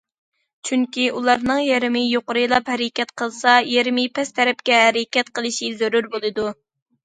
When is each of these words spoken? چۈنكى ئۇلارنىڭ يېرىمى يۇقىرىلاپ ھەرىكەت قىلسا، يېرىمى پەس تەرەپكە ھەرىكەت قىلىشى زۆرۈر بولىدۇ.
چۈنكى 0.69 1.03
ئۇلارنىڭ 1.19 1.61
يېرىمى 1.65 2.01
يۇقىرىلاپ 2.05 2.73
ھەرىكەت 2.75 3.13
قىلسا، 3.23 3.55
يېرىمى 3.77 4.09
پەس 4.19 4.35
تەرەپكە 4.41 4.83
ھەرىكەت 4.83 5.33
قىلىشى 5.39 5.75
زۆرۈر 5.85 6.13
بولىدۇ. 6.19 6.53